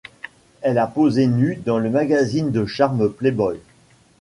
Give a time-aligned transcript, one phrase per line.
[0.63, 3.59] Elle a posé nue dans le magazine de charme Playboy.